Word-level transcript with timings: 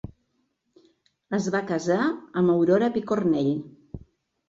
Es 1.39 1.51
va 1.57 1.63
casar 1.73 2.01
amb 2.07 2.57
Aurora 2.57 2.93
Picornell. 2.99 3.55